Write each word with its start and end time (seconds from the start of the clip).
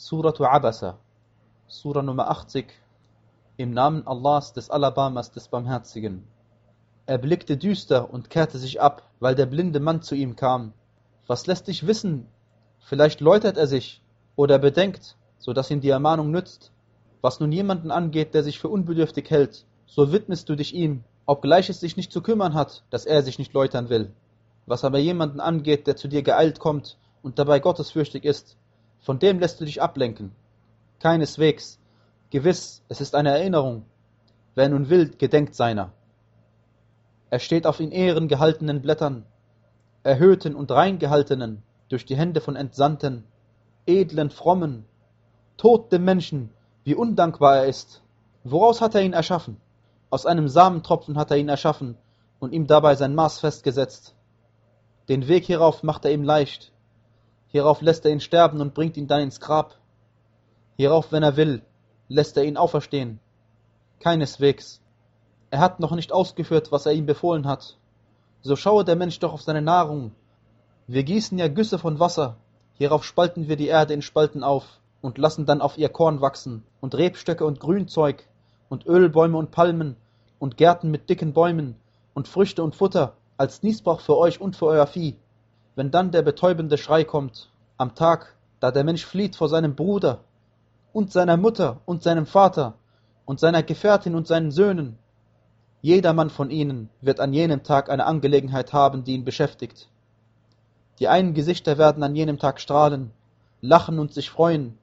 Suratu 0.00 0.44
Abasa, 0.44 0.96
Sura 1.66 2.02
Nummer 2.02 2.30
80, 2.30 2.66
im 3.56 3.72
Namen 3.72 4.06
Allahs 4.06 4.52
des 4.52 4.70
Alabamas 4.70 5.32
des 5.32 5.48
Barmherzigen. 5.48 6.22
Er 7.06 7.18
blickte 7.18 7.56
düster 7.56 8.08
und 8.08 8.30
kehrte 8.30 8.58
sich 8.58 8.80
ab, 8.80 9.10
weil 9.18 9.34
der 9.34 9.46
blinde 9.46 9.80
Mann 9.80 10.00
zu 10.00 10.14
ihm 10.14 10.36
kam. 10.36 10.72
Was 11.26 11.48
lässt 11.48 11.66
dich 11.66 11.88
wissen? 11.88 12.28
Vielleicht 12.78 13.20
läutert 13.20 13.56
er 13.56 13.66
sich 13.66 14.00
oder 14.36 14.60
bedenkt, 14.60 15.16
so 15.40 15.52
dass 15.52 15.68
ihm 15.68 15.80
die 15.80 15.90
Ermahnung 15.90 16.30
nützt. 16.30 16.70
Was 17.20 17.40
nun 17.40 17.50
jemanden 17.50 17.90
angeht, 17.90 18.34
der 18.34 18.44
sich 18.44 18.60
für 18.60 18.68
unbedürftig 18.68 19.28
hält, 19.30 19.66
so 19.86 20.12
widmest 20.12 20.48
du 20.48 20.54
dich 20.54 20.76
ihm, 20.76 21.02
obgleich 21.26 21.70
es 21.70 21.80
sich 21.80 21.96
nicht 21.96 22.12
zu 22.12 22.22
kümmern 22.22 22.54
hat, 22.54 22.84
dass 22.90 23.04
er 23.04 23.24
sich 23.24 23.40
nicht 23.40 23.52
läutern 23.52 23.88
will. 23.88 24.12
Was 24.64 24.84
aber 24.84 24.98
jemanden 24.98 25.40
angeht, 25.40 25.88
der 25.88 25.96
zu 25.96 26.06
dir 26.06 26.22
geeilt 26.22 26.60
kommt 26.60 26.98
und 27.20 27.40
dabei 27.40 27.58
gottesfürchtig 27.58 28.24
ist, 28.24 28.56
von 29.00 29.18
dem 29.18 29.38
lässt 29.38 29.60
du 29.60 29.64
dich 29.64 29.80
ablenken. 29.82 30.32
Keineswegs. 31.00 31.78
Gewiss, 32.30 32.82
es 32.88 33.00
ist 33.00 33.14
eine 33.14 33.30
Erinnerung. 33.30 33.84
Wer 34.54 34.68
nun 34.68 34.90
will, 34.90 35.10
gedenkt 35.16 35.54
seiner. 35.54 35.92
Er 37.30 37.38
steht 37.38 37.66
auf 37.66 37.80
in 37.80 37.92
Ehren 37.92 38.28
gehaltenen 38.28 38.82
Blättern, 38.82 39.24
erhöhten 40.02 40.54
und 40.54 40.70
rein 40.70 40.98
gehaltenen, 40.98 41.62
durch 41.88 42.04
die 42.06 42.16
Hände 42.16 42.40
von 42.40 42.56
Entsandten, 42.56 43.24
edlen, 43.86 44.30
frommen, 44.30 44.84
Tod 45.58 45.90
dem 45.92 46.04
Menschen, 46.04 46.50
wie 46.84 46.94
undankbar 46.94 47.56
er 47.58 47.66
ist. 47.66 48.02
Woraus 48.44 48.80
hat 48.80 48.94
er 48.94 49.02
ihn 49.02 49.12
erschaffen? 49.12 49.58
Aus 50.08 50.24
einem 50.24 50.48
Samentropfen 50.48 51.18
hat 51.18 51.30
er 51.30 51.36
ihn 51.36 51.48
erschaffen 51.48 51.96
und 52.38 52.52
ihm 52.52 52.66
dabei 52.66 52.94
sein 52.94 53.14
Maß 53.14 53.40
festgesetzt. 53.40 54.14
Den 55.08 55.26
Weg 55.28 55.44
hierauf 55.44 55.82
macht 55.82 56.04
er 56.04 56.12
ihm 56.12 56.22
leicht. 56.22 56.72
Hierauf 57.48 57.80
lässt 57.80 58.04
er 58.04 58.12
ihn 58.12 58.20
sterben 58.20 58.60
und 58.60 58.74
bringt 58.74 58.96
ihn 58.96 59.06
dann 59.06 59.22
ins 59.22 59.40
Grab. 59.40 59.76
Hierauf, 60.76 61.12
wenn 61.12 61.22
er 61.22 61.36
will, 61.36 61.62
lässt 62.08 62.36
er 62.36 62.44
ihn 62.44 62.56
auferstehen. 62.56 63.20
Keineswegs. 64.00 64.80
Er 65.50 65.60
hat 65.60 65.80
noch 65.80 65.92
nicht 65.92 66.12
ausgeführt, 66.12 66.70
was 66.72 66.86
er 66.86 66.92
ihm 66.92 67.06
befohlen 67.06 67.46
hat. 67.46 67.78
So 68.42 68.54
schaue 68.54 68.84
der 68.84 68.96
Mensch 68.96 69.18
doch 69.18 69.32
auf 69.32 69.42
seine 69.42 69.62
Nahrung. 69.62 70.12
Wir 70.86 71.02
gießen 71.04 71.38
ja 71.38 71.48
Güsse 71.48 71.78
von 71.78 71.98
Wasser. 71.98 72.36
Hierauf 72.74 73.04
spalten 73.04 73.48
wir 73.48 73.56
die 73.56 73.66
Erde 73.66 73.94
in 73.94 74.02
Spalten 74.02 74.44
auf 74.44 74.80
und 75.00 75.18
lassen 75.18 75.46
dann 75.46 75.60
auf 75.60 75.78
ihr 75.78 75.88
Korn 75.88 76.20
wachsen 76.20 76.64
und 76.80 76.94
Rebstöcke 76.94 77.44
und 77.44 77.60
Grünzeug 77.60 78.28
und 78.68 78.86
Ölbäume 78.86 79.38
und 79.38 79.50
Palmen 79.50 79.96
und 80.38 80.56
Gärten 80.56 80.90
mit 80.90 81.08
dicken 81.08 81.32
Bäumen 81.32 81.76
und 82.14 82.28
Früchte 82.28 82.62
und 82.62 82.76
Futter 82.76 83.14
als 83.36 83.62
Niesbrauch 83.62 84.00
für 84.00 84.16
euch 84.16 84.40
und 84.40 84.54
für 84.56 84.66
euer 84.66 84.86
Vieh. 84.86 85.16
Wenn 85.78 85.92
dann 85.92 86.10
der 86.10 86.22
betäubende 86.22 86.76
Schrei 86.76 87.04
kommt, 87.04 87.52
am 87.76 87.94
Tag, 87.94 88.34
da 88.58 88.72
der 88.72 88.82
Mensch 88.82 89.06
flieht 89.06 89.36
vor 89.36 89.48
seinem 89.48 89.76
Bruder 89.76 90.24
und 90.92 91.12
seiner 91.12 91.36
Mutter 91.36 91.82
und 91.86 92.02
seinem 92.02 92.26
Vater 92.26 92.74
und 93.26 93.38
seiner 93.38 93.62
Gefährtin 93.62 94.16
und 94.16 94.26
seinen 94.26 94.50
Söhnen, 94.50 94.98
jedermann 95.80 96.30
von 96.30 96.50
ihnen 96.50 96.90
wird 97.00 97.20
an 97.20 97.32
jenem 97.32 97.62
Tag 97.62 97.90
eine 97.90 98.06
Angelegenheit 98.06 98.72
haben, 98.72 99.04
die 99.04 99.14
ihn 99.14 99.24
beschäftigt. 99.24 99.88
Die 100.98 101.06
einen 101.06 101.32
Gesichter 101.32 101.78
werden 101.78 102.02
an 102.02 102.16
jenem 102.16 102.40
Tag 102.40 102.60
strahlen, 102.60 103.12
lachen 103.60 104.00
und 104.00 104.12
sich 104.12 104.30
freuen, 104.30 104.76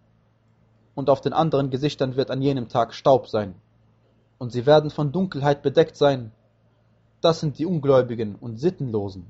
und 0.93 1.09
auf 1.09 1.19
den 1.19 1.33
anderen 1.33 1.71
Gesichtern 1.71 2.15
wird 2.15 2.31
an 2.31 2.41
jenem 2.41 2.69
Tag 2.69 2.93
Staub 2.93 3.27
sein. 3.27 3.55
Und 4.37 4.53
sie 4.53 4.65
werden 4.65 4.91
von 4.91 5.11
Dunkelheit 5.11 5.61
bedeckt 5.61 5.97
sein. 5.97 6.31
Das 7.19 7.41
sind 7.41 7.59
die 7.59 7.65
Ungläubigen 7.65 8.35
und 8.35 8.61
Sittenlosen. 8.61 9.25